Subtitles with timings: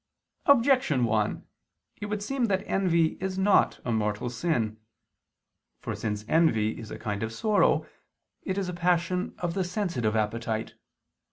[0.47, 1.45] Objection 1:
[1.97, 4.79] It would seem that envy is not a mortal sin.
[5.77, 7.85] For since envy is a kind of sorrow,
[8.41, 10.73] it is a passion of the sensitive appetite.